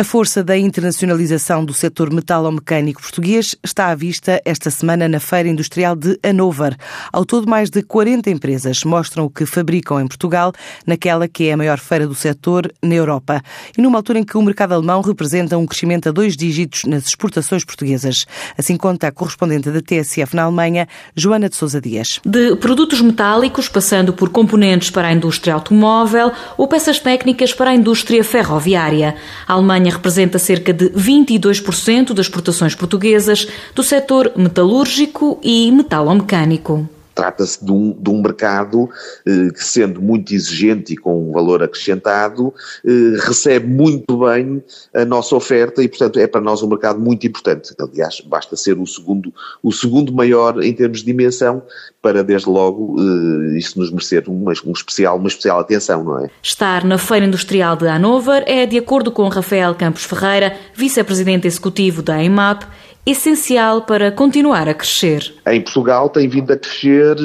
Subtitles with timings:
[0.00, 5.46] A força da internacionalização do setor metalomecânico português está à vista esta semana na Feira
[5.46, 6.74] Industrial de Hannover.
[7.12, 10.54] Ao todo, mais de 40 empresas mostram o que fabricam em Portugal,
[10.86, 13.42] naquela que é a maior feira do setor na Europa.
[13.76, 17.06] E numa altura em que o mercado alemão representa um crescimento a dois dígitos nas
[17.06, 18.24] exportações portuguesas.
[18.56, 22.20] Assim conta a correspondente da TSF na Alemanha, Joana de Sousa Dias.
[22.24, 27.74] De produtos metálicos, passando por componentes para a indústria automóvel ou peças técnicas para a
[27.74, 29.14] indústria ferroviária.
[29.46, 36.88] A Alemanha representa cerca de 22% das exportações portuguesas do setor metalúrgico e metalomecânico.
[37.14, 38.88] Trata-se de um, de um mercado
[39.26, 44.62] eh, que, sendo muito exigente e com um valor acrescentado, eh, recebe muito bem
[44.94, 47.74] a nossa oferta e, portanto, é para nós um mercado muito importante.
[47.78, 51.62] Aliás, basta ser o segundo, o segundo maior em termos de dimensão
[52.00, 56.30] para, desde logo, eh, isso nos merecer uma, um especial, uma especial atenção, não é?
[56.42, 62.02] Estar na Feira Industrial de Hanover é, de acordo com Rafael Campos Ferreira, vice-presidente executivo
[62.02, 62.64] da EMAP,
[63.06, 65.34] essencial para continuar a crescer.
[65.46, 67.16] Em Portugal tem vindo a crescer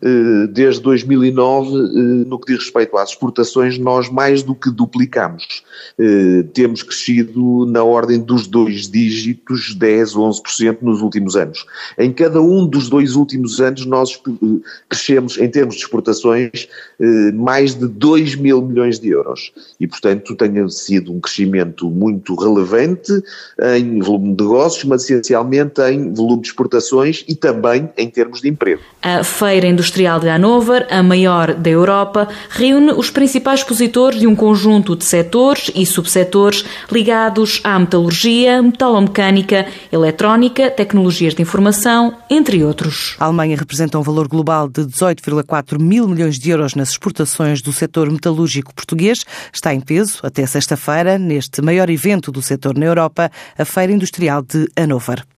[0.00, 1.78] eh, desde 2009 eh,
[2.26, 5.62] no que diz respeito às exportações, nós mais do que duplicamos.
[5.98, 11.66] Eh, temos crescido na ordem dos dois dígitos, 10, 11% nos últimos anos.
[11.98, 14.18] Em cada um dos dois últimos anos nós
[14.88, 16.68] crescemos em termos de exportações
[17.34, 19.52] mais de 2 mil milhões de euros.
[19.78, 23.12] E portanto tem sido um crescimento muito relevante
[23.76, 28.48] em volume de negócios, mas essencialmente em volume de exportações e também em termos de
[28.48, 28.80] emprego.
[29.02, 34.36] A Feira Industrial de Hannover, a maior da Europa, reúne os principais expositores de um
[34.36, 43.16] conjunto de setores e subsetores ligados à metalurgia, metalomecânica, eletrónica, tecnologias de informação, entre outros.
[43.18, 47.72] A Alemanha representa um valor global de 18,4 mil milhões de euros nas exportações do
[47.72, 49.24] setor metalúrgico português.
[49.52, 54.42] Está em peso até sexta-feira, neste maior evento do setor na Europa, a Feira Industrial
[54.42, 55.24] de Hannover.